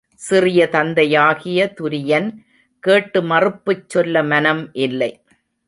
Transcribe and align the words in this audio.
சிறிய 0.21 0.67
தந்தையாகிய 0.67 1.73
துரியன் 1.81 2.29
கேட்டு 2.83 3.21
மறுப்புச் 3.21 3.89
சொல்ல 3.89 4.23
மனம் 4.23 4.63
இல்லை. 4.73 5.11